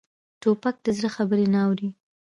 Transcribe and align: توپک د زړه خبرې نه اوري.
توپک 0.41 0.75
د 0.85 0.87
زړه 0.97 1.09
خبرې 1.15 1.45
نه 1.53 1.59
اوري. 1.65 1.89